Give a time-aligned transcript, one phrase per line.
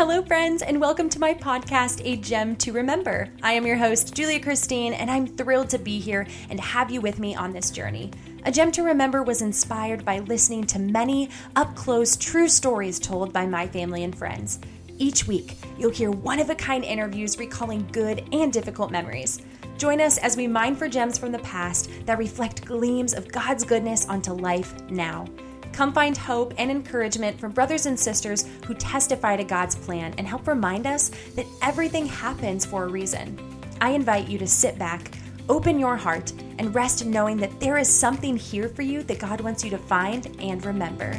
[0.00, 3.28] Hello, friends, and welcome to my podcast, A Gem to Remember.
[3.42, 7.02] I am your host, Julia Christine, and I'm thrilled to be here and have you
[7.02, 8.10] with me on this journey.
[8.46, 13.30] A Gem to Remember was inspired by listening to many up close, true stories told
[13.30, 14.58] by my family and friends.
[14.96, 19.42] Each week, you'll hear one of a kind interviews recalling good and difficult memories.
[19.76, 23.64] Join us as we mine for gems from the past that reflect gleams of God's
[23.64, 25.26] goodness onto life now.
[25.72, 30.26] Come find hope and encouragement from brothers and sisters who testify to God's plan and
[30.26, 33.38] help remind us that everything happens for a reason.
[33.80, 35.12] I invite you to sit back,
[35.48, 39.18] open your heart, and rest in knowing that there is something here for you that
[39.18, 41.12] God wants you to find and remember.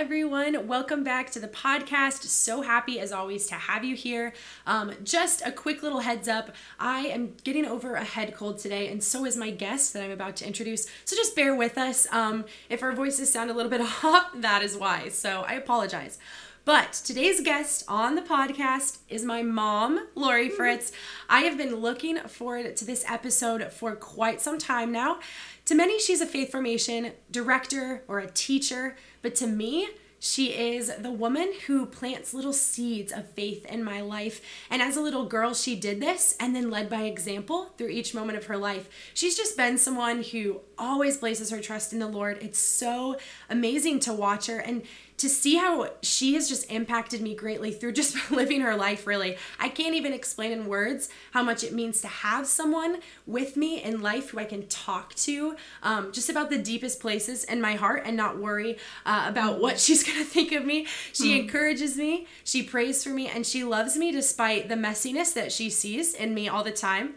[0.00, 0.66] Everyone.
[0.66, 2.22] Welcome back to the podcast.
[2.22, 4.32] So happy, as always, to have you here.
[4.66, 8.88] Um, just a quick little heads up I am getting over a head cold today,
[8.88, 10.86] and so is my guest that I'm about to introduce.
[11.04, 12.10] So just bear with us.
[12.12, 15.10] Um, if our voices sound a little bit off, that is why.
[15.10, 16.18] So I apologize.
[16.64, 20.92] But today's guest on the podcast is my mom, Lori Fritz.
[21.28, 25.20] I have been looking forward to this episode for quite some time now.
[25.66, 29.88] To many, she's a faith formation director or a teacher, but to me,
[30.22, 34.42] she is the woman who plants little seeds of faith in my life.
[34.68, 38.14] And as a little girl, she did this and then led by example through each
[38.14, 38.90] moment of her life.
[39.14, 42.36] She's just been someone who always places her trust in the Lord.
[42.42, 43.16] It's so
[43.48, 44.58] amazing to watch her.
[44.58, 44.82] And
[45.20, 49.36] to see how she has just impacted me greatly through just living her life, really.
[49.58, 53.82] I can't even explain in words how much it means to have someone with me
[53.82, 57.74] in life who I can talk to um, just about the deepest places in my
[57.74, 60.86] heart and not worry uh, about what she's going to think of me.
[61.12, 61.40] She mm.
[61.40, 65.68] encourages me, she prays for me, and she loves me despite the messiness that she
[65.68, 67.14] sees in me all the time.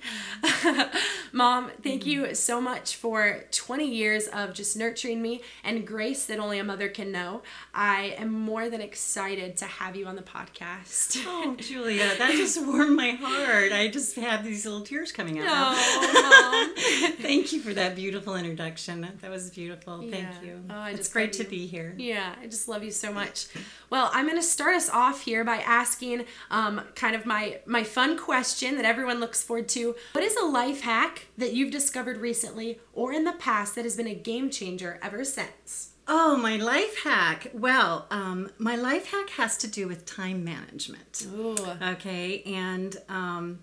[1.31, 2.07] Mom, thank mm.
[2.07, 6.65] you so much for 20 years of just nurturing me and grace that only a
[6.65, 7.43] mother can know.
[7.73, 11.23] I I am more than excited to have you on the podcast.
[11.35, 13.71] Oh, Julia, that just warmed my heart.
[13.71, 15.45] I just have these little tears coming out.
[15.47, 16.73] Oh,
[17.19, 19.07] Thank you for that beautiful introduction.
[19.21, 20.01] That was beautiful.
[20.09, 20.63] Thank you.
[20.69, 21.93] Oh, it's great to be here.
[21.97, 23.47] Yeah, I just love you so much.
[23.89, 27.83] Well, I'm going to start us off here by asking um, kind of my my
[27.83, 29.95] fun question that everyone looks forward to.
[30.13, 33.95] What is a life hack that you've discovered recently or in the past that has
[33.95, 35.92] been a game changer ever since?
[36.07, 37.47] Oh, my life hack.
[37.53, 41.25] Well, um, my life hack has to do with time management.
[41.33, 41.55] Ooh.
[41.81, 43.59] Okay, and um,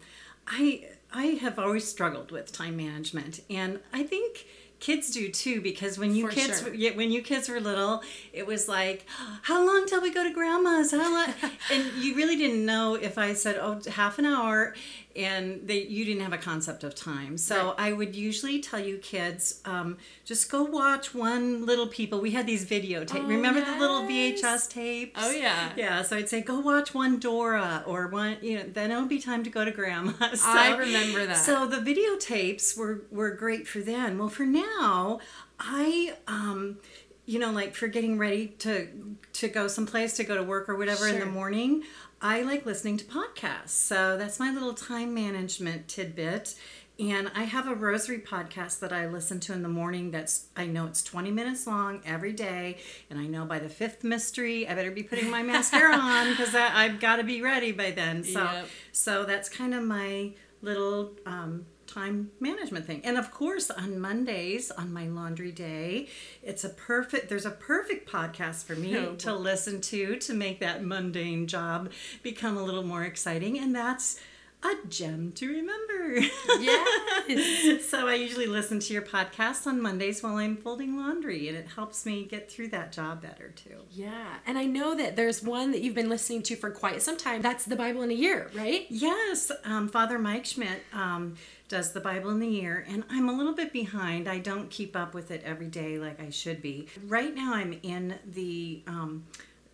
[0.46, 4.46] I I have always struggled with time management, and I think
[4.78, 6.72] kids do too because when you For kids sure.
[6.94, 8.02] when you kids were little
[8.32, 9.04] it was like
[9.42, 11.34] how long till we go to grandma's how long
[11.70, 14.74] and you really didn't know if i said oh half an hour
[15.16, 17.36] and they you didn't have a concept of time.
[17.36, 17.74] So right.
[17.78, 22.20] i would usually tell you kids um, just go watch one little people.
[22.20, 23.74] We had these videotape oh, remember yes.
[23.74, 25.20] the little vhs tapes?
[25.22, 25.72] Oh yeah.
[25.76, 29.20] Yeah so i'd say go watch one dora or one you know then it'll be
[29.20, 30.12] time to go to grandma.
[30.40, 31.36] So, i remember that.
[31.36, 34.18] so the videotapes were were great for then.
[34.18, 35.20] Well for now
[35.58, 36.78] i um
[37.26, 38.88] you know like for getting ready to
[39.32, 41.14] to go someplace to go to work or whatever sure.
[41.14, 41.82] in the morning
[42.22, 43.70] I like listening to podcasts.
[43.70, 46.54] So that's my little time management tidbit.
[46.98, 50.66] And I have a rosary podcast that I listen to in the morning that's I
[50.66, 52.76] know it's 20 minutes long every day.
[53.08, 56.54] And I know by the fifth mystery, I better be putting my mascara on because
[56.54, 58.22] I've got to be ready by then.
[58.22, 58.68] So yep.
[58.92, 63.00] so that's kind of my little um, time management thing.
[63.04, 66.08] And of course, on Mondays, on my laundry day,
[66.42, 70.60] it's a perfect there's a perfect podcast for me oh, to listen to to make
[70.60, 71.90] that mundane job
[72.22, 74.20] become a little more exciting and that's
[74.62, 76.20] a gem to remember.
[76.60, 77.84] Yes.
[77.88, 81.66] so I usually listen to your podcast on Mondays while I'm folding laundry, and it
[81.74, 83.78] helps me get through that job better too.
[83.90, 87.16] Yeah, and I know that there's one that you've been listening to for quite some
[87.16, 87.42] time.
[87.42, 88.86] That's the Bible in a Year, right?
[88.90, 90.82] Yes, um, Father Mike Schmitz.
[90.92, 91.36] Um,
[91.70, 94.28] does the Bible in the year, and I'm a little bit behind.
[94.28, 96.88] I don't keep up with it every day like I should be.
[97.06, 99.24] Right now, I'm in the um,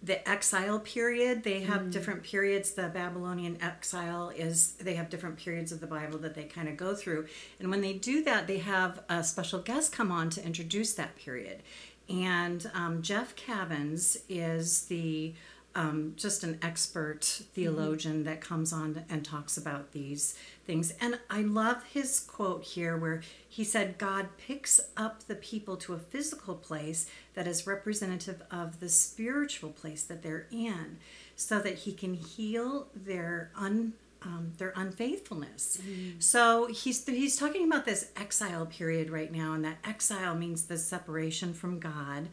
[0.07, 1.43] the exile period.
[1.43, 1.93] They have mm.
[1.93, 2.71] different periods.
[2.71, 6.77] The Babylonian exile is they have different periods of the Bible that they kind of
[6.77, 7.27] go through,
[7.61, 11.17] and when they do that, they have a special guest come on to introduce that
[11.17, 11.63] period.
[12.09, 15.35] And um, Jeff Cavins is the
[15.75, 18.25] um, just an expert theologian mm-hmm.
[18.25, 20.93] that comes on and talks about these things.
[21.01, 25.95] And I love his quote here where he said, God picks up the people to
[25.95, 30.99] a physical place that is representative of the spiritual place that they're in
[31.37, 35.79] so that he can heal their un um, their unfaithfulness.
[35.87, 36.23] Mm.
[36.23, 40.79] So he's he's talking about this exile period right now, and that exile means the
[40.79, 42.29] separation from God,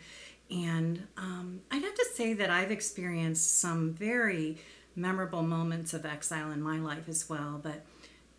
[0.54, 4.58] And um, I'd have to say that I've experienced some very
[4.96, 7.60] memorable moments of exile in my life as well.
[7.62, 7.84] But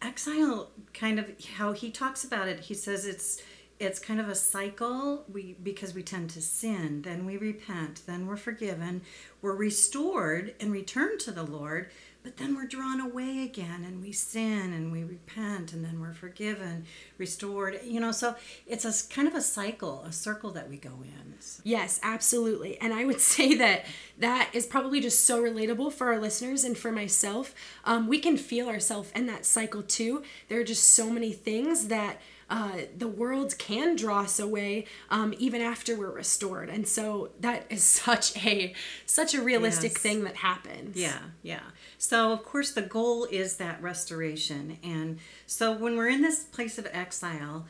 [0.04, 3.42] exile, kind of how he talks about it, he says it's
[3.80, 5.24] it's kind of a cycle.
[5.32, 9.02] We because we tend to sin then we repent then we're forgiven
[9.42, 11.90] we're restored and return to the lord
[12.24, 16.14] but then we're drawn away again and we sin and we repent and then we're
[16.14, 16.84] forgiven
[17.18, 18.34] restored you know so
[18.66, 22.92] it's a kind of a cycle a circle that we go in yes absolutely and
[22.92, 23.84] i would say that
[24.18, 27.54] that is probably just so relatable for our listeners and for myself.
[27.84, 30.22] Um, we can feel ourselves in that cycle too.
[30.48, 32.20] There are just so many things that
[32.50, 37.64] uh, the world can draw us away um, even after we're restored and so that
[37.70, 38.74] is such a
[39.06, 40.00] such a realistic yes.
[40.00, 40.96] thing that happens.
[40.96, 41.60] Yeah yeah
[42.04, 44.78] so of course the goal is that restoration.
[44.82, 47.64] And so when we're in this place of exile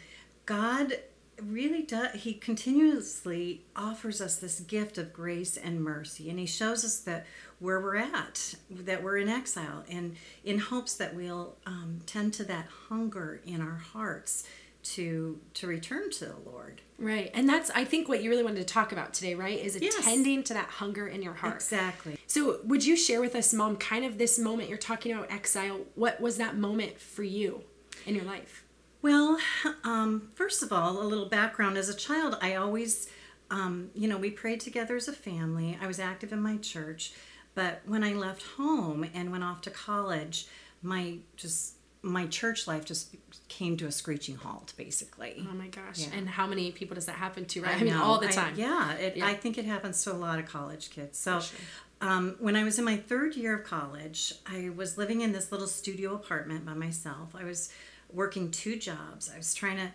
[0.45, 0.99] god
[1.41, 6.31] really does he continuously offers us this gift of grace and mercy.
[6.31, 7.27] And he shows us that
[7.61, 12.45] where we're at that we're in exile and in hopes that we'll um, tend to
[12.45, 14.45] that hunger in our hearts
[14.85, 16.83] to to return to the Lord.
[16.99, 17.31] Right.
[17.35, 19.59] And that's I think what you really wanted to talk about today, right?
[19.59, 20.49] Is attending yes.
[20.49, 21.57] to that hunger in your heart.
[21.57, 22.19] Exactly.
[22.27, 25.81] So, would you share with us mom kind of this moment you're talking about exile?
[25.95, 27.65] What was that moment for you
[28.07, 28.65] in your life?
[29.03, 29.39] Well,
[29.85, 31.77] um, first of all, a little background.
[31.77, 33.09] As a child, I always,
[33.51, 35.79] um, you know, we prayed together as a family.
[35.81, 37.13] I was active in my church.
[37.55, 40.47] But when I left home and went off to college,
[40.83, 43.17] my just my church life just
[43.49, 45.47] came to a screeching halt basically.
[45.51, 46.01] Oh my gosh.
[46.01, 46.19] Yeah.
[46.19, 47.77] and how many people does that happen to right?
[47.77, 48.55] I, I mean all the time.
[48.55, 51.19] I, yeah, it, yeah, i think it happens to a lot of college kids.
[51.19, 51.59] So sure.
[52.03, 55.51] um, when i was in my third year of college i was living in this
[55.51, 57.35] little studio apartment by myself.
[57.35, 57.73] I was
[58.13, 59.31] working two jobs.
[59.33, 59.91] I was trying to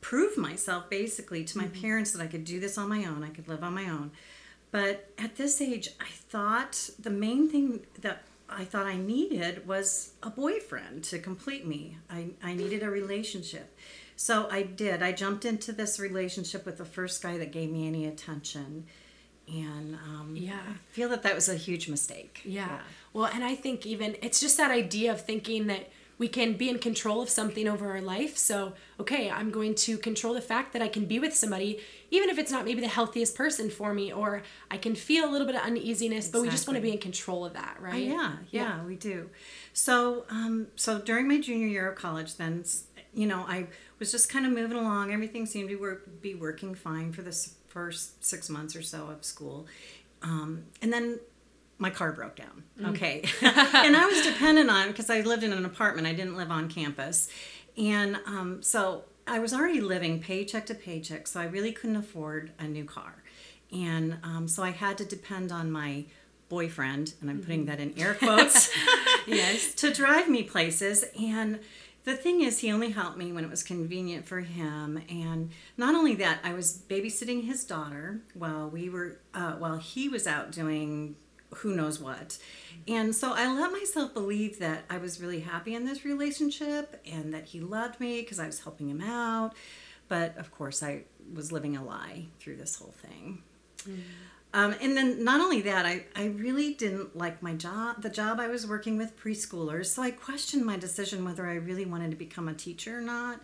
[0.00, 1.80] prove myself basically to my mm-hmm.
[1.80, 4.10] parents that i could do this on my own i could live on my own.
[4.70, 10.12] But at this age i thought the main thing that I thought I needed was
[10.22, 11.98] a boyfriend to complete me.
[12.08, 13.76] I, I needed a relationship.
[14.16, 15.02] So I did.
[15.02, 18.86] I jumped into this relationship with the first guy that gave me any attention.
[19.46, 22.42] And um, yeah, I feel that that was a huge mistake.
[22.44, 22.66] Yeah.
[22.66, 22.78] yeah.
[23.12, 26.68] Well, and I think even it's just that idea of thinking that we can be
[26.68, 28.36] in control of something over our life.
[28.36, 31.80] So, okay, I'm going to control the fact that I can be with somebody,
[32.10, 35.30] even if it's not maybe the healthiest person for me, or I can feel a
[35.30, 36.40] little bit of uneasiness, exactly.
[36.40, 37.94] but we just want to be in control of that, right?
[37.94, 39.30] Uh, yeah, yeah, yeah, we do.
[39.72, 42.64] So, um, so during my junior year of college, then,
[43.14, 43.68] you know, I
[44.00, 45.12] was just kind of moving along.
[45.12, 49.24] Everything seemed to work, be working fine for the first six months or so of
[49.24, 49.66] school.
[50.22, 51.20] Um, and then
[51.78, 52.64] my car broke down.
[52.80, 52.90] Mm.
[52.90, 53.22] Okay.
[53.42, 56.06] and I was dependent on because I lived in an apartment.
[56.06, 57.28] I didn't live on campus.
[57.76, 62.52] And um, so I was already living paycheck to paycheck, so I really couldn't afford
[62.58, 63.22] a new car.
[63.72, 66.06] And um, so I had to depend on my
[66.48, 67.70] boyfriend, and I'm putting mm-hmm.
[67.70, 68.74] that in air quotes,
[69.26, 71.04] yes, to drive me places.
[71.20, 71.60] And
[72.04, 75.02] the thing is, he only helped me when it was convenient for him.
[75.10, 80.08] And not only that, I was babysitting his daughter while we were, uh, while he
[80.08, 81.16] was out doing
[81.56, 82.38] who knows what.
[82.86, 87.32] And so I let myself believe that I was really happy in this relationship and
[87.34, 89.54] that he loved me because I was helping him out.
[90.08, 93.42] But of course, I was living a lie through this whole thing.
[93.86, 93.98] Mm.
[94.54, 98.40] Um, and then not only that, I, I really didn't like my job, the job
[98.40, 99.86] I was working with preschoolers.
[99.86, 103.40] So I questioned my decision whether I really wanted to become a teacher or not.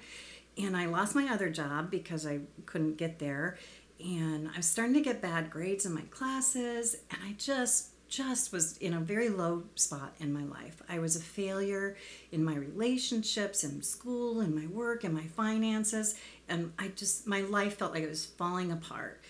[0.57, 3.59] And I lost my other job because I couldn't get there.
[4.01, 6.97] And I was starting to get bad grades in my classes.
[7.11, 10.83] And I just just was in a very low spot in my life.
[10.89, 11.97] I was a failure
[12.31, 16.15] in my relationships, in school, in my work, in my finances,
[16.49, 19.21] and I just my life felt like it was falling apart.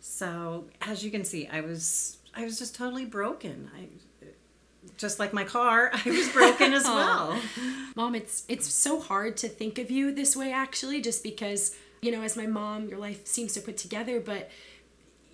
[0.00, 3.70] So, as you can see, I was I was just totally broken.
[3.76, 3.86] I
[4.98, 6.94] just like my car, I was broken as oh.
[6.94, 7.40] well.
[7.96, 12.12] Mom, it's it's so hard to think of you this way actually just because, you
[12.12, 14.50] know, as my mom, your life seems to put together, but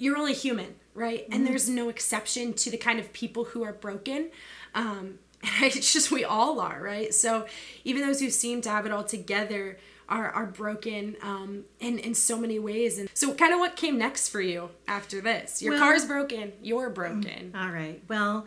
[0.01, 1.23] you're only human, right?
[1.25, 1.33] Mm-hmm.
[1.33, 4.31] And there's no exception to the kind of people who are broken.
[4.75, 7.15] Um, and it's just we all are, right?
[7.15, 7.47] So
[7.85, 9.79] even those who seem to have it all together
[10.09, 12.99] are are broken um, in in so many ways.
[12.99, 15.63] And so, kind of what came next for you after this?
[15.63, 16.53] Your well, car's broken.
[16.63, 17.53] You're broken.
[17.55, 18.03] All right.
[18.09, 18.47] Well.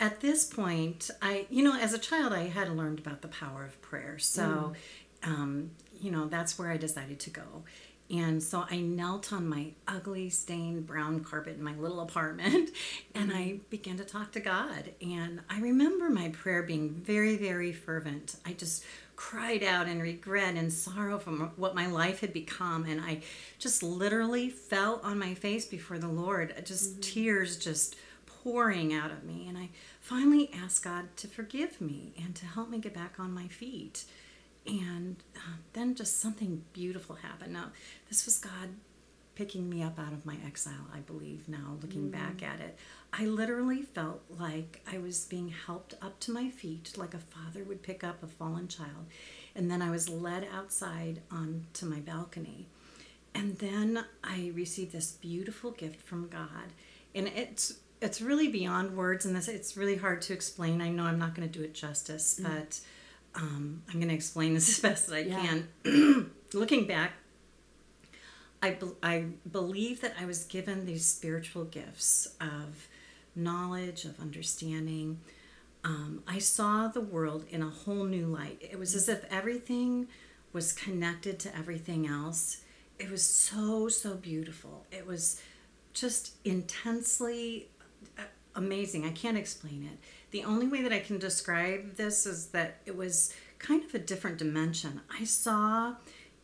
[0.00, 3.64] At this point, I, you know, as a child, I had learned about the power
[3.64, 4.18] of prayer.
[4.18, 4.74] So,
[5.22, 5.28] mm.
[5.28, 5.70] um,
[6.00, 7.62] you know, that's where I decided to go.
[8.10, 12.70] And so I knelt on my ugly stained brown carpet in my little apartment
[13.14, 14.92] and I began to talk to God.
[15.00, 18.36] And I remember my prayer being very, very fervent.
[18.44, 18.84] I just
[19.16, 22.84] cried out in regret and sorrow from what my life had become.
[22.84, 23.22] And I
[23.58, 27.00] just literally fell on my face before the Lord, just mm-hmm.
[27.00, 27.96] tears just
[28.26, 29.46] pouring out of me.
[29.48, 29.70] And I
[30.00, 34.04] finally asked God to forgive me and to help me get back on my feet
[34.66, 37.52] and uh, then just something beautiful happened.
[37.52, 37.72] Now,
[38.08, 38.70] this was God
[39.34, 42.12] picking me up out of my exile, I believe, now looking mm.
[42.12, 42.76] back at it.
[43.12, 47.64] I literally felt like I was being helped up to my feet, like a father
[47.64, 49.06] would pick up a fallen child.
[49.54, 52.66] And then I was led outside onto my balcony.
[53.34, 56.72] And then I received this beautiful gift from God.
[57.14, 60.80] And it's it's really beyond words and this it's really hard to explain.
[60.80, 62.44] I know I'm not going to do it justice, mm.
[62.44, 62.80] but
[63.34, 65.40] um, I'm going to explain this as best as I yeah.
[65.84, 66.30] can.
[66.54, 67.12] Looking back,
[68.62, 72.88] I, be- I believe that I was given these spiritual gifts of
[73.36, 75.20] knowledge, of understanding.
[75.82, 78.58] Um, I saw the world in a whole new light.
[78.60, 80.08] It was as if everything
[80.52, 82.62] was connected to everything else.
[82.98, 84.86] It was so, so beautiful.
[84.92, 85.42] It was
[85.92, 87.68] just intensely
[88.18, 88.22] uh,
[88.54, 89.04] amazing.
[89.04, 89.98] I can't explain it.
[90.34, 94.00] The only way that I can describe this is that it was kind of a
[94.00, 95.00] different dimension.
[95.08, 95.94] I saw,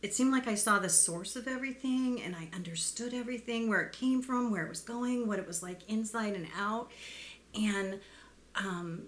[0.01, 3.91] it seemed like I saw the source of everything and I understood everything, where it
[3.91, 6.89] came from, where it was going, what it was like inside and out.
[7.53, 7.99] And
[8.55, 9.07] um,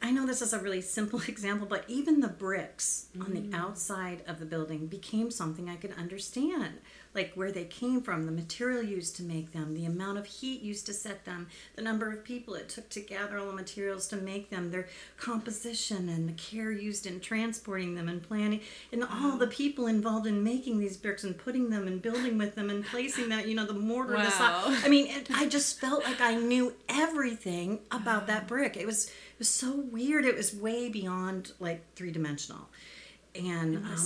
[0.00, 3.24] I know this is a really simple example, but even the bricks mm.
[3.24, 3.52] on the mm.
[3.52, 6.74] outside of the building became something I could understand
[7.14, 10.62] like where they came from, the material used to make them, the amount of heat
[10.62, 14.06] used to set them, the number of people it took to gather all the materials
[14.08, 18.60] to make them, their composition and the care used in transporting them and planning,
[18.92, 22.54] and all the people involved in making these bricks and putting them and building with
[22.54, 24.68] them and placing that, you know, the mortar, wow.
[24.68, 24.86] the.
[24.86, 28.76] I mean, it, I just felt like I knew everything about that brick.
[28.76, 30.24] It was it was so weird.
[30.24, 32.68] It was way beyond like three dimensional
[33.34, 33.96] and um,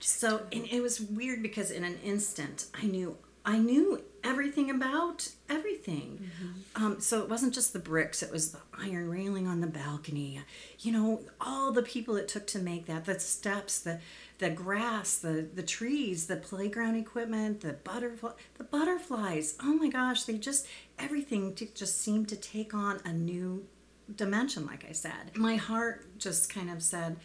[0.00, 5.30] so and it was weird because in an instant I knew I knew everything about
[5.48, 6.20] everything.
[6.22, 6.84] Mm-hmm.
[6.84, 10.42] Um, so it wasn't just the bricks; it was the iron railing on the balcony.
[10.80, 14.00] You know, all the people it took to make that, the steps, the
[14.38, 19.56] the grass, the the trees, the playground equipment, the butterfly, the butterflies.
[19.62, 20.66] Oh my gosh, they just
[20.98, 23.66] everything just seemed to take on a new
[24.14, 24.66] dimension.
[24.66, 27.16] Like I said, my heart just kind of said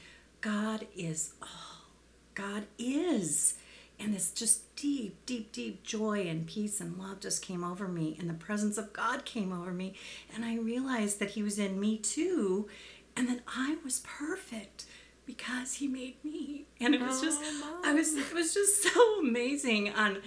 [0.44, 1.88] God is all.
[2.36, 3.56] God is.
[3.98, 8.18] And this just deep, deep, deep joy and peace and love just came over me.
[8.20, 9.94] And the presence of God came over me.
[10.36, 12.68] And I realized that He was in me too.
[13.16, 14.86] And that I was perfect
[15.26, 16.66] because He made me.
[16.82, 19.90] And it was just, oh, I was, it was just so amazing.
[19.90, 20.22] And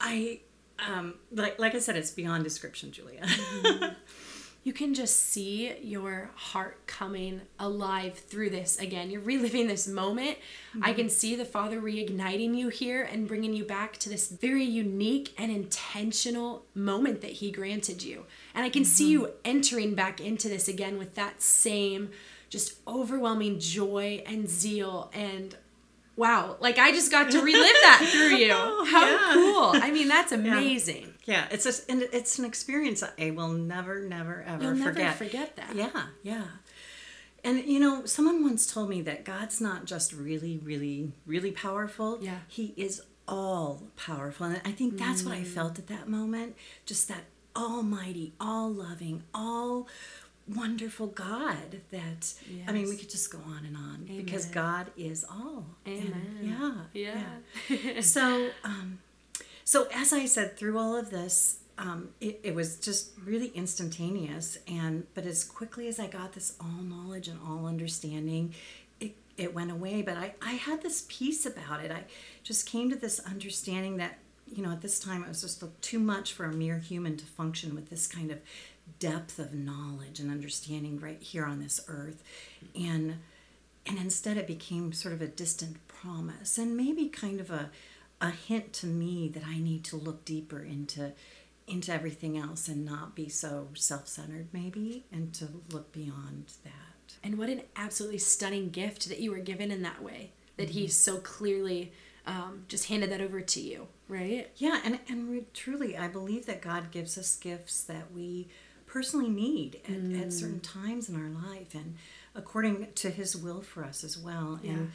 [0.00, 0.40] I,
[0.78, 3.20] um, like, like I said, it's beyond description, Julia.
[3.20, 3.84] Mm-hmm.
[4.68, 9.10] you can just see your heart coming alive through this again.
[9.10, 10.36] You're reliving this moment.
[10.36, 10.84] Mm-hmm.
[10.84, 14.64] I can see the Father reigniting you here and bringing you back to this very
[14.64, 18.26] unique and intentional moment that He granted you.
[18.54, 18.90] And I can mm-hmm.
[18.90, 22.10] see you entering back into this again with that same
[22.50, 25.56] just overwhelming joy and zeal and
[26.16, 29.30] wow like i just got to relive that through you oh, how yeah.
[29.34, 31.17] cool i mean that's amazing yeah,
[31.50, 34.96] it's just and it's an experience I will never, never, ever You'll forget.
[34.96, 35.74] Never forget that.
[35.74, 36.44] Yeah, yeah.
[37.44, 42.18] And you know, someone once told me that God's not just really, really, really powerful.
[42.20, 42.38] Yeah.
[42.48, 44.46] He is all powerful.
[44.46, 45.26] And I think that's mm.
[45.26, 45.46] what I mm.
[45.46, 46.56] felt at that moment.
[46.86, 49.86] Just that almighty, all loving, all
[50.48, 52.64] wonderful God that yes.
[52.66, 54.24] I mean we could just go on and on Amen.
[54.24, 55.66] because God is all.
[55.86, 56.14] Amen.
[56.40, 57.12] And yeah.
[57.68, 57.76] Yeah.
[57.76, 58.00] yeah.
[58.00, 58.98] so um
[59.68, 64.56] so, as I said, through all of this, um, it, it was just really instantaneous.
[64.66, 68.54] And but as quickly as I got this all knowledge and all understanding,
[68.98, 70.00] it, it went away.
[70.00, 71.90] But I, I had this peace about it.
[71.90, 72.04] I
[72.42, 74.16] just came to this understanding that,
[74.50, 77.26] you know, at this time it was just too much for a mere human to
[77.26, 78.38] function with this kind of
[78.98, 82.22] depth of knowledge and understanding right here on this earth.
[82.74, 83.18] And
[83.84, 87.68] and instead it became sort of a distant promise and maybe kind of a
[88.20, 91.12] a hint to me that I need to look deeper into
[91.66, 96.72] into everything else and not be so self-centered maybe and to look beyond that.
[97.22, 100.32] And what an absolutely stunning gift that you were given in that way.
[100.56, 100.78] That mm-hmm.
[100.78, 101.92] he so clearly
[102.26, 104.50] um, just handed that over to you, right?
[104.56, 108.48] Yeah, and and we, truly, I believe that God gives us gifts that we
[108.86, 110.22] personally need at, mm.
[110.22, 111.96] at certain times in our life, and
[112.34, 114.60] according to His will for us as well.
[114.62, 114.72] Yeah.
[114.72, 114.92] And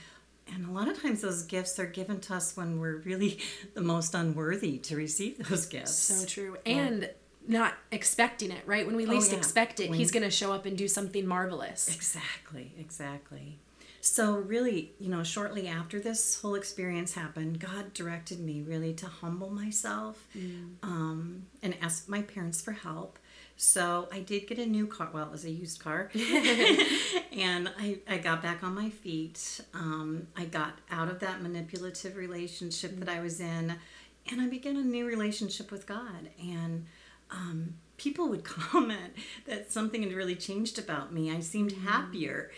[0.54, 3.40] and a lot of times those gifts are given to us when we're really
[3.74, 5.94] the most unworthy to receive those gifts.
[5.96, 6.58] So true.
[6.66, 7.10] And
[7.48, 8.86] not expecting it, right?
[8.86, 9.38] When we least Oh, yeah.
[9.40, 11.94] expect it, When- he's going to show up and do something marvelous.
[11.94, 13.60] Exactly, exactly.
[14.00, 19.08] So, really, you know, shortly after this whole experience happened, God directed me really to
[19.08, 20.28] humble myself
[20.84, 23.18] um, and ask my parents for help.
[23.56, 25.10] So, I did get a new car.
[25.14, 26.10] Well, it was a used car.
[27.32, 29.62] and I, I got back on my feet.
[29.74, 33.76] Um, I got out of that manipulative relationship that I was in,
[34.30, 36.30] and I began a new relationship with God.
[36.40, 36.86] And
[37.32, 39.14] um, people would comment
[39.46, 41.32] that something had really changed about me.
[41.32, 42.52] I seemed happier.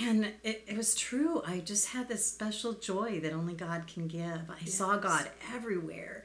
[0.00, 1.42] And it, it was true.
[1.46, 4.50] I just had this special joy that only God can give.
[4.50, 6.24] I saw God everywhere.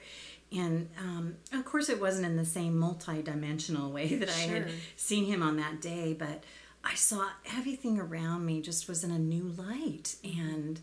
[0.56, 5.26] And um, of course, it wasn't in the same multi-dimensional way that I had seen
[5.26, 6.44] him on that day, but
[6.84, 7.28] I saw
[7.58, 10.16] everything around me just was in a new light.
[10.24, 10.80] And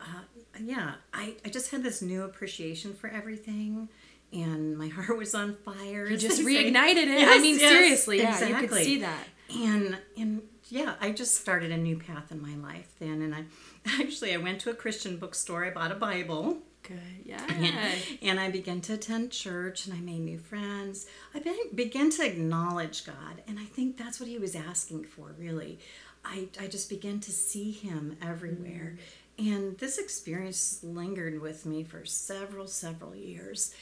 [0.00, 0.22] uh,
[0.60, 3.88] yeah, I, I just had this new appreciation for everything.
[4.32, 6.06] And my heart was on fire.
[6.06, 7.28] You just reignited it.
[7.28, 9.24] I mean, yes, seriously, yeah, you could see that.
[9.50, 13.22] And and yeah, I just started a new path in my life then.
[13.22, 13.44] And I
[14.00, 15.64] actually I went to a Christian bookstore.
[15.64, 16.58] I bought a Bible.
[16.82, 16.98] Good.
[17.24, 17.44] Yeah.
[18.22, 21.06] And I began to attend church and I made new friends.
[21.34, 23.42] I be- began to acknowledge God.
[23.46, 25.78] And I think that's what he was asking for, really.
[26.24, 28.96] I, I just began to see him everywhere.
[29.38, 33.74] And this experience lingered with me for several, several years.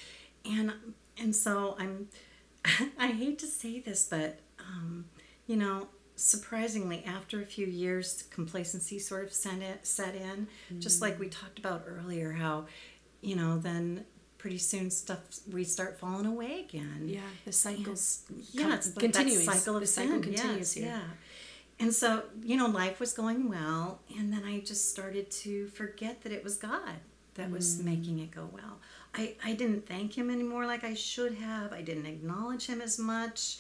[0.45, 0.73] And
[1.19, 2.09] and so I'm
[2.99, 5.07] I hate to say this, but um,
[5.47, 11.01] you know, surprisingly, after a few years, complacency sort of set in, set in just
[11.03, 12.67] like we talked about earlier, how,
[13.21, 14.05] you know, then
[14.39, 15.19] pretty soon stuff
[15.53, 17.03] we start falling away again.
[17.07, 17.21] Yeah.
[17.45, 19.45] The cycles Yeah, com- it's like continues.
[19.47, 20.09] that cycle of the sin.
[20.09, 20.87] cycle continues yes, here.
[20.87, 21.03] Yeah.
[21.79, 26.23] And so, you know, life was going well, and then I just started to forget
[26.23, 26.97] that it was God
[27.35, 27.85] that was Mm.
[27.85, 28.81] making it go well.
[29.15, 31.73] I, I didn't thank him anymore like I should have.
[31.75, 33.59] I didn't acknowledge him as much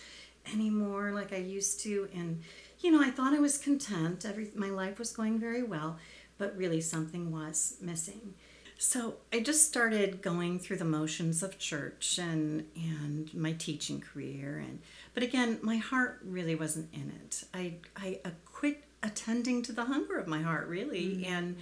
[0.52, 2.08] anymore like I used to.
[2.14, 2.42] And,
[2.80, 4.24] you know, I thought I was content.
[4.24, 5.98] Every my life was going very well,
[6.38, 8.34] but really something was missing.
[8.78, 14.58] So I just started going through the motions of church and and my teaching career
[14.58, 14.80] and
[15.14, 17.44] but again my heart really wasn't in it.
[17.54, 21.56] I I uh, quit attending to the hunger of my heart really and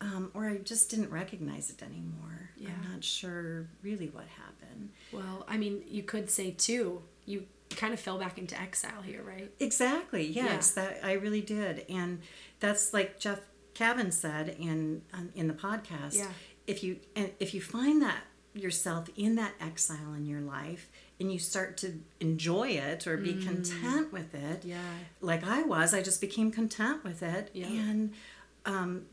[0.00, 2.50] um, or I just didn't recognize it anymore.
[2.56, 2.70] Yeah.
[2.70, 4.90] I'm not sure really what happened.
[5.12, 9.22] Well, I mean, you could say too, you kind of fell back into exile here,
[9.22, 9.50] right?
[9.60, 10.26] Exactly.
[10.26, 12.20] Yes, that I really did, and
[12.60, 13.40] that's like Jeff
[13.74, 16.16] Cavin said in um, in the podcast.
[16.16, 16.28] Yeah.
[16.66, 18.22] If you and if you find that
[18.54, 23.34] yourself in that exile in your life, and you start to enjoy it or be
[23.34, 24.68] content with it, Mm.
[24.70, 24.78] Yeah.
[25.20, 27.66] like I was, I just became content with it, Yeah.
[27.66, 28.12] and
[28.64, 29.06] um,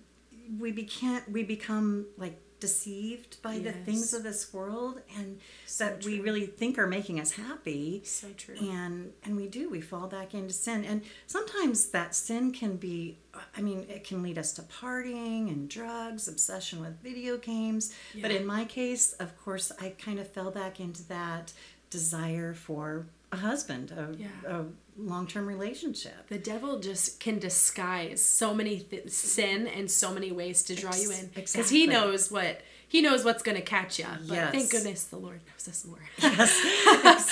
[0.59, 6.05] we became we become like deceived by the things of this world and So that
[6.05, 8.01] we really think are making us happy.
[8.05, 8.55] So true.
[8.61, 10.85] and and we do we fall back into sin.
[10.85, 13.17] And sometimes that sin can be
[13.57, 17.93] i mean it can lead us to partying and drugs obsession with video games.
[18.21, 21.51] But in my case of course i kind of fell back into that
[21.89, 24.27] desire for a husband a, Yeah.
[24.55, 24.65] a
[25.05, 30.63] long-term relationship The devil just can disguise so many th- sin and so many ways
[30.63, 31.77] to draw you in because exactly.
[31.79, 34.05] he knows what he knows what's going to catch you.
[34.27, 34.51] But Yes.
[34.53, 36.59] thank goodness the Lord knows us more yes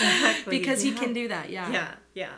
[0.01, 1.49] exactly because he can do that.
[1.49, 1.69] Yeah.
[1.71, 2.29] yeah yeah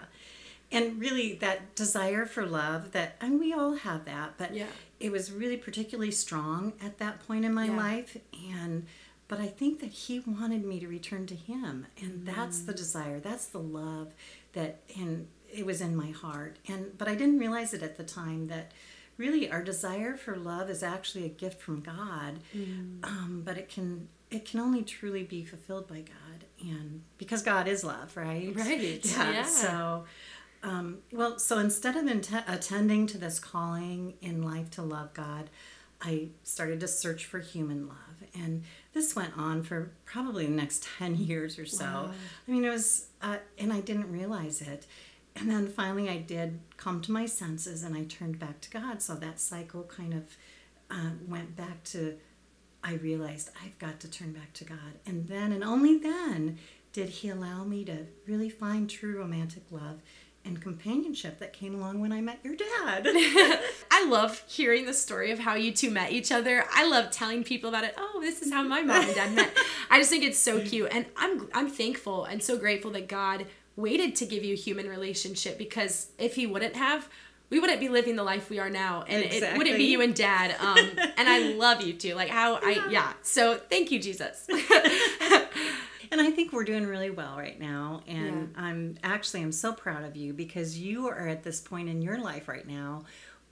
[0.72, 4.68] and really that desire for love that and we all have that but Yeah.
[5.00, 7.76] it was really particularly strong at that point in my Yeah.
[7.78, 8.18] life
[8.56, 8.86] and
[9.28, 12.66] but i think that he wanted me to return to him and that's Mm.
[12.68, 14.14] the desire that's the love
[14.54, 16.58] that and it was in my heart.
[16.68, 18.72] And but i didn't realize it at the time that
[19.18, 22.40] really our desire for love is actually a gift from god.
[22.56, 23.04] Mm.
[23.06, 26.46] um, but it can it can only truly be fulfilled by god.
[26.62, 28.52] And because god is love right?
[28.56, 29.44] Right, yeah, yeah.
[29.44, 30.06] so
[30.64, 35.50] um, well so instead of int- attending to this calling in life to love god
[36.02, 37.98] i started to search for human love.
[38.34, 41.86] And this went on for probably the next 10 years or so.
[41.86, 42.12] Wow.
[42.48, 44.86] i mean it was uh, and i didn't realize it
[45.36, 49.02] and then finally i did come to my senses and i turned back to god
[49.02, 50.38] so that cycle kind of
[50.90, 52.18] uh, went back to
[52.84, 55.00] I realized I've got to turn back to God.
[55.06, 56.58] And then and only then
[56.94, 60.02] did He allow me to really find true romantic love
[60.46, 63.06] and companionship that came along when I met your dad.
[63.92, 66.66] I love hearing the story of how you two met each other.
[66.72, 67.94] I love telling people about it.
[67.98, 69.56] Oh, this is how my mom and dad met.
[69.90, 73.46] I just think it's so cute, and I'm I'm thankful and so grateful that God
[73.76, 77.10] waited to give you a human relationship because if He wouldn't have,
[77.50, 80.16] we wouldn't be living the life we are now and it wouldn't be you and
[80.16, 80.78] dad um
[81.18, 84.48] and i love you too like how i yeah so thank you jesus
[86.12, 88.02] And I think we're doing really well right now.
[88.08, 92.02] And I'm actually I'm so proud of you because you are at this point in
[92.02, 93.04] your life right now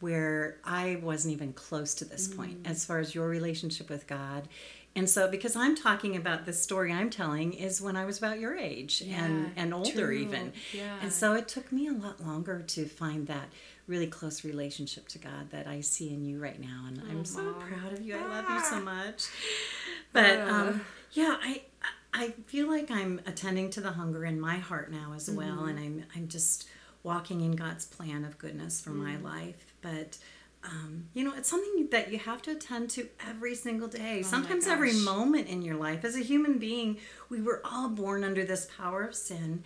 [0.01, 2.69] where I wasn't even close to this point Mm.
[2.71, 4.47] as far as your relationship with God.
[4.95, 8.39] And so because I'm talking about this story I'm telling is when I was about
[8.39, 9.09] your age and
[9.45, 10.11] Yeah, and older true.
[10.11, 10.51] even.
[10.73, 10.97] Yeah.
[11.01, 13.49] And so it took me a lot longer to find that
[13.87, 17.41] really close relationship to God that I see in you right now and I'm so
[17.43, 17.55] Mom.
[17.57, 17.65] Ah.
[17.67, 18.15] proud of you.
[18.17, 19.27] I love you so much.
[20.11, 21.61] But um yeah, I
[22.13, 25.79] I feel like I'm attending to the hunger in my heart now as well, and
[25.79, 26.67] I'm I'm just
[27.03, 29.73] walking in God's plan of goodness for my life.
[29.81, 30.17] But
[30.63, 34.23] um, you know, it's something that you have to attend to every single day.
[34.23, 36.03] Sometimes every moment in your life.
[36.03, 36.97] As a human being,
[37.29, 39.63] we were all born under this power of sin,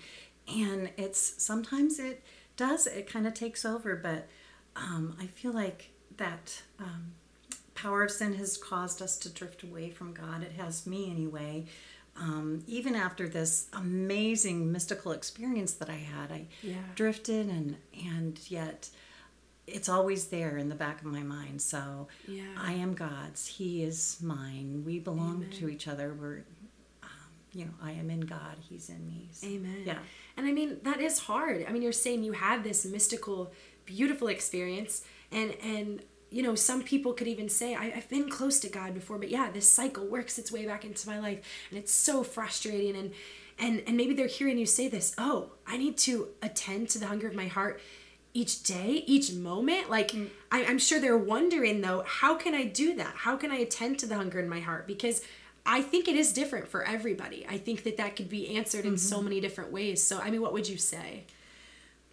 [0.48, 2.24] and it's sometimes it
[2.58, 3.96] does it kind of takes over.
[3.96, 4.28] But
[4.76, 6.62] um, I feel like that.
[6.80, 7.14] Um,
[7.76, 10.44] power of sin has caused us to drift away from God.
[10.44, 11.66] It has me anyway.
[12.16, 16.76] Um, even after this amazing mystical experience that I had, I Yeah.
[16.96, 18.90] drifted and and yet
[19.66, 21.62] it's always there in the back of my mind.
[21.62, 22.54] So Yeah.
[22.58, 23.48] I am God's.
[23.48, 24.84] He is mine.
[24.86, 26.14] We belong to each other.
[26.14, 26.44] We're,
[27.02, 27.10] um,
[27.54, 28.58] you know, I am in God.
[28.70, 29.30] He's in me.
[29.32, 29.84] So, Amen.
[29.86, 30.00] Yeah.
[30.38, 31.66] And I mean that is hard.
[31.68, 33.52] I mean you're saying you had this mystical,
[33.86, 38.60] beautiful experience, and and you know some people could even say I, I've been close
[38.62, 41.80] to God before, but yeah, this cycle works its way back into my life, and
[41.80, 42.96] it's so frustrating.
[42.96, 43.12] And
[43.60, 45.14] and and maybe they're hearing you say this.
[45.18, 47.80] Oh, I need to attend to the hunger of my heart
[48.34, 49.90] each day, each moment.
[49.90, 50.28] Like mm.
[50.52, 53.14] I, I'm sure they're wondering though, how can I do that?
[53.16, 54.88] How can I attend to the hunger in my heart?
[54.88, 55.22] Because
[55.66, 57.46] I think it is different for everybody.
[57.48, 59.26] I think that that could be answered in so mm-hmm.
[59.26, 60.04] many different ways.
[60.04, 61.24] So, I mean, what would you say?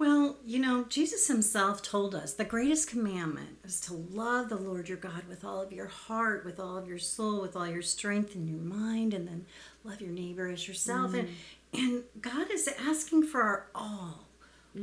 [0.01, 4.89] Well, you know, Jesus himself told us the greatest commandment is to love the Lord
[4.89, 7.83] your God with all of your heart, with all of your soul, with all your
[7.83, 9.45] strength and your mind, and then
[9.85, 11.13] love your neighbor as yourself.
[11.13, 11.35] And mm.
[11.75, 14.25] and God is asking for our all.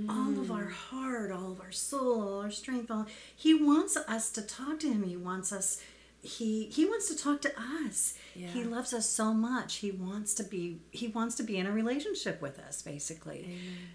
[0.07, 0.71] All of our mm.
[0.73, 4.87] heart, all of our soul, all our strength, all he wants us to talk to
[4.87, 5.01] him.
[5.01, 5.81] He wants us
[6.27, 7.51] he he wants to talk to
[7.85, 8.13] us.
[8.33, 9.77] He loves us so much.
[9.77, 13.49] He wants to be he wants to be in a relationship with us basically.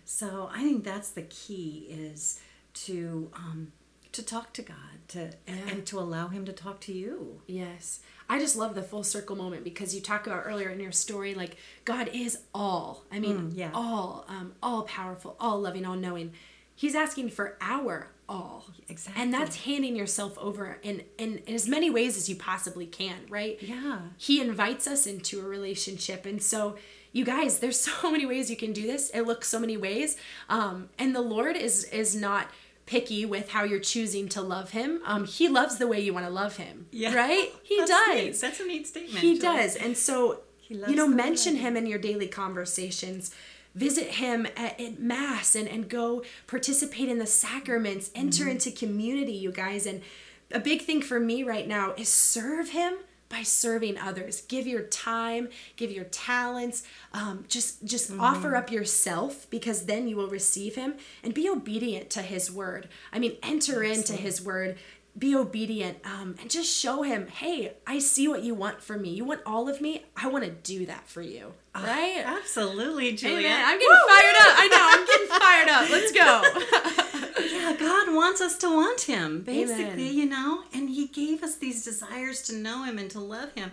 [0.04, 2.40] So I think that's the key is
[2.74, 3.72] to um
[4.12, 4.76] to talk to God
[5.08, 7.40] to and to allow him to talk to you.
[7.46, 8.00] Yes.
[8.28, 11.34] I just love the full circle moment because you talk about earlier in your story,
[11.34, 13.04] like God is all.
[13.12, 13.70] I mean, yeah.
[13.74, 16.32] all, um, all powerful, all loving, all knowing.
[16.74, 18.64] He's asking for our all.
[18.88, 19.22] Exactly.
[19.22, 23.16] And that's handing yourself over in, in, in as many ways as you possibly can,
[23.28, 23.58] right?
[23.60, 23.98] Yeah.
[24.16, 26.24] He invites us into a relationship.
[26.26, 26.76] And so,
[27.12, 29.10] you guys, there's so many ways you can do this.
[29.10, 30.16] It looks so many ways.
[30.48, 32.48] Um, and the Lord is is not
[32.84, 35.00] picky with how you're choosing to love him.
[35.04, 36.86] Um, he loves the way you want to love him.
[36.90, 37.14] Yeah.
[37.14, 37.52] Right?
[37.62, 38.14] He That's does.
[38.16, 38.40] neat.
[38.40, 39.18] That's a neat statement.
[39.18, 39.58] He Julie.
[39.58, 39.76] does.
[39.76, 43.34] And so, you know, mention him in your daily conversations.
[43.74, 48.10] Visit him at, at Mass and, and go participate in the sacraments.
[48.14, 49.86] Enter into community, you guys.
[49.86, 50.02] And
[50.50, 52.94] a big thing for me right now is serve him
[53.32, 56.82] by serving others give your time give your talents
[57.14, 62.10] um, just just offer up yourself because then you will receive him and be obedient
[62.10, 64.76] to his word i mean enter into his word
[65.18, 69.10] be obedient um, and just show him hey i see what you want from me
[69.10, 73.48] you want all of me i want to do that for you right Absolutely, Julia.
[73.48, 73.64] Amen.
[73.66, 77.02] i'm getting fired up i know i'm getting fired up let's go
[77.52, 80.14] Yeah, God wants us to want Him, basically, Amen.
[80.14, 83.72] you know, and He gave us these desires to know Him and to love Him.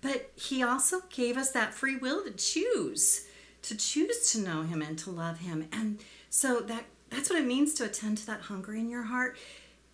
[0.00, 3.26] But He also gave us that free will to choose,
[3.62, 5.68] to choose to know Him and to love Him.
[5.72, 9.36] And so that that's what it means to attend to that hunger in your heart.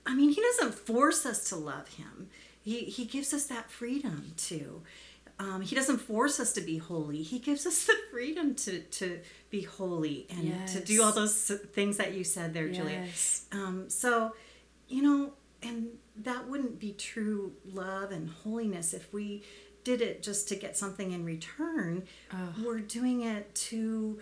[0.07, 2.29] I mean, He doesn't force us to love Him,
[2.63, 4.83] He, he gives us that freedom to.
[5.37, 7.23] Um, he doesn't force us to be holy.
[7.23, 11.97] He gives us the freedom to, to be holy and to do all those things
[11.97, 13.03] that you said there, Julia.
[13.07, 13.47] Yes.
[13.51, 14.33] Um, so,
[14.87, 19.43] you know, and that wouldn't be true love and holiness if we
[19.83, 22.05] did it just to get something in return.
[22.65, 24.21] We're doing it to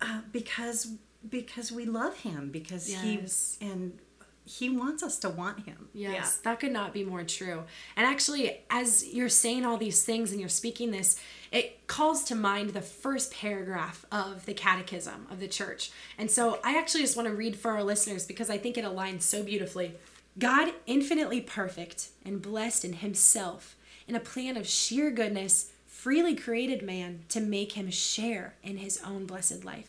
[0.00, 0.92] uh, because
[1.28, 3.56] because we love Him because Yes.
[3.60, 3.98] He and
[4.46, 5.88] He wants us to want Him.
[5.94, 7.62] Yes, that could not be more true.
[7.96, 11.18] And actually, as you're saying all these things and you're speaking this,
[11.50, 15.90] it calls to mind the first paragraph of the Catechism of the Church.
[16.18, 18.84] And so I actually just want to read for our listeners because I think it
[18.84, 19.94] aligns so beautifully.
[20.38, 23.76] God, infinitely perfect and blessed in Himself,
[24.06, 29.00] in a plan of sheer goodness, freely created man to make him share in His
[29.02, 29.88] own blessed life.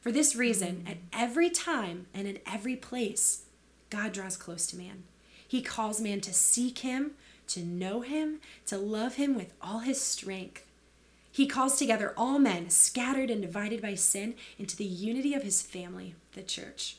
[0.00, 0.90] For this reason, mm.
[0.90, 3.44] at every time and in every place,
[3.92, 5.02] God draws close to man.
[5.46, 7.10] He calls man to seek him,
[7.48, 10.64] to know him, to love him with all his strength.
[11.30, 15.60] He calls together all men, scattered and divided by sin, into the unity of his
[15.60, 16.96] family, the church.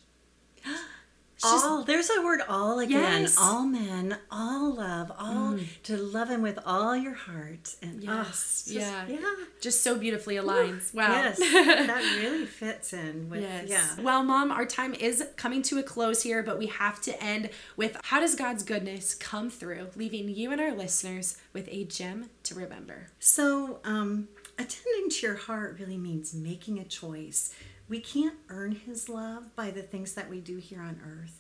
[1.42, 3.36] just, all there's a word all again Yes.
[3.40, 8.30] all men all love all to love him with all your heart and oh, Yes,
[8.30, 9.06] it's just- yeah.
[9.08, 10.94] yeah Just so beautifully aligns.
[10.94, 11.10] Wow.
[11.12, 13.68] yes that really fits in with Yes.
[13.68, 17.24] yeah Well, Mom, our time is coming to a close here, but we have to
[17.24, 21.84] end with how does God's goodness come through, leaving you and our listeners with a
[21.86, 23.08] gem to remember?
[23.20, 24.28] So, um,
[24.60, 27.54] attending to your heart really means making a choice.
[27.90, 31.40] We can't earn His love by the things that we do here on earth.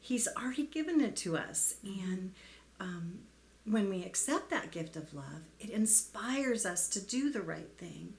[0.00, 1.76] He's already given it to us.
[1.84, 2.32] And
[2.80, 3.20] um,
[3.64, 8.14] when we accept that gift of love, it inspires us to do the right thing.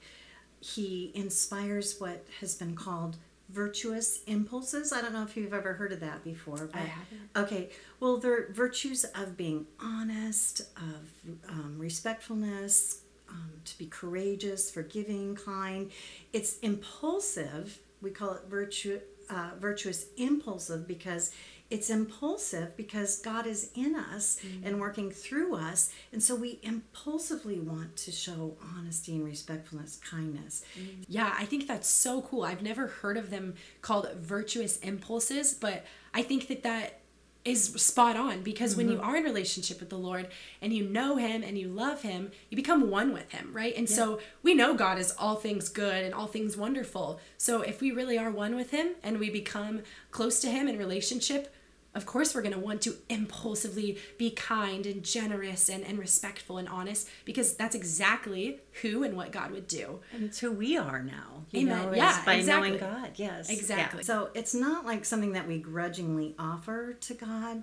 [0.60, 3.18] He inspires what has been called
[3.50, 4.92] virtuous impulses.
[4.92, 6.70] I don't know if you've ever heard of that before.
[6.72, 7.30] But, haven't.
[7.36, 7.68] Okay,
[8.00, 11.10] well, they're virtues of being honest, of
[11.50, 13.02] um, respectfulness,
[13.34, 15.90] um, to be courageous, forgiving, kind.
[16.32, 17.78] It's impulsive.
[18.00, 21.32] We call it virtue, uh, virtuous impulsive because
[21.70, 25.92] it's impulsive because God is in us and working through us.
[26.12, 30.64] And so we impulsively want to show honesty and respectfulness, kindness.
[31.08, 32.42] Yeah, I think that's so cool.
[32.42, 37.00] I've never heard of them called virtuous impulses, but I think that that
[37.44, 39.04] is spot on because when you mm-hmm.
[39.04, 40.28] are in relationship with the Lord
[40.62, 43.76] and you know him and you love him, you become one with him, right?
[43.76, 47.20] And so we know God is all things good and all things wonderful.
[47.36, 50.78] So if we really are one with him and we become close to him in
[50.78, 51.53] relationship,
[51.94, 56.58] of course we're going to want to impulsively be kind and generous and, and respectful
[56.58, 60.00] and honest because that's exactly who and what God would do.
[60.12, 61.44] And it's who we are now.
[61.50, 61.82] You Amen.
[61.86, 62.68] know, is Yeah, by exactly.
[62.70, 63.10] knowing God.
[63.16, 63.48] Yes.
[63.50, 64.00] Exactly.
[64.00, 64.06] Yeah.
[64.06, 67.62] So it's not like something that we grudgingly offer to God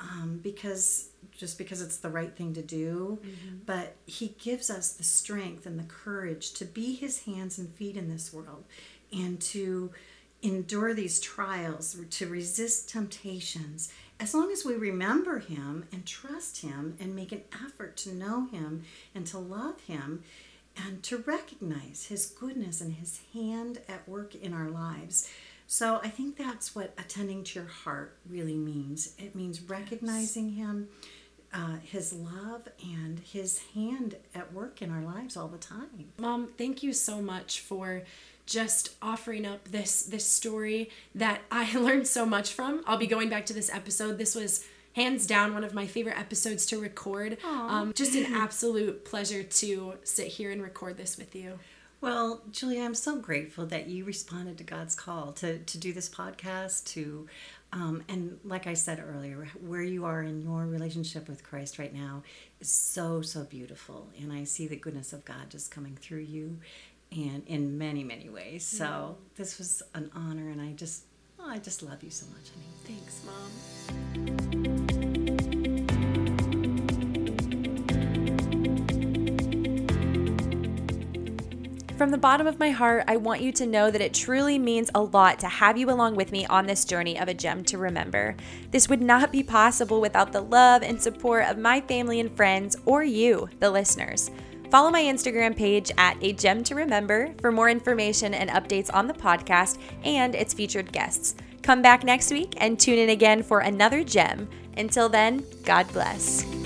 [0.00, 3.18] um, because just because it's the right thing to do,
[3.66, 7.96] but He gives us the strength and the courage to be His hands and feet
[7.96, 8.64] in this world
[9.12, 9.90] and to
[10.42, 13.92] endure these trials, to resist temptations.
[14.20, 18.46] As long as we remember Him and trust Him and make an effort to know
[18.46, 20.22] Him and to love Him
[20.76, 25.28] and to recognize His goodness and His hand at work in our lives.
[25.66, 29.14] So I think that's what attending to your heart really means.
[29.18, 30.88] It means recognizing Him,
[31.52, 36.12] uh, His love, and His hand at work in our lives all the time.
[36.18, 38.02] Mom, thank you so much for
[38.48, 42.82] just offering up this this story that I learned so much from.
[42.86, 44.18] I'll be going back to this episode.
[44.18, 47.36] This was hands down one of my favorite episodes to record.
[47.44, 51.58] Um, just an absolute pleasure to sit here and record this with you.
[52.00, 56.08] Well, Julia, I'm so grateful that you responded to God's call to, to do this
[56.08, 57.26] podcast, to
[57.72, 61.92] um, and like I said earlier, where you are in your relationship with Christ right
[61.92, 62.22] now
[62.60, 64.08] is so, so beautiful.
[64.18, 66.60] And I see the goodness of God just coming through you
[67.12, 68.64] and in many, many ways.
[68.64, 71.04] So this was an honor and I just
[71.40, 72.66] oh, I just love you so much, honey.
[72.84, 74.58] Thanks, Mom.
[81.98, 84.88] From the bottom of my heart, I want you to know that it truly means
[84.94, 87.76] a lot to have you along with me on this journey of a gem to
[87.76, 88.36] remember.
[88.70, 92.76] This would not be possible without the love and support of my family and friends,
[92.86, 94.30] or you, the listeners.
[94.70, 99.06] Follow my Instagram page at A Gem to Remember for more information and updates on
[99.06, 101.34] the podcast and its featured guests.
[101.62, 104.48] Come back next week and tune in again for another gem.
[104.76, 106.57] Until then, God bless.